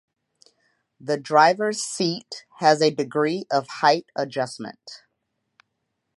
The 0.99 1.19
driver's 1.19 1.79
seat 1.79 2.45
has 2.57 2.81
a 2.81 2.89
degree 2.89 3.45
of 3.51 3.67
height 3.67 4.07
adjustment. 4.15 5.03